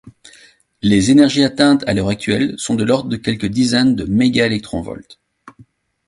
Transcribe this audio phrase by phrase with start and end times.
[0.81, 4.63] Les énergies atteintes à l’heure actuelle sont de l’ordre de quelques dizaines de MeV.